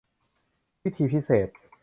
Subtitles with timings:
[0.83, 1.49] วิธีพิเศษ